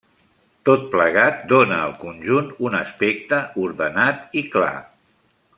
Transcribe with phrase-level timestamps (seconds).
[0.69, 4.77] Tot plegat dóna al conjunt un aspecte ordenat i clar.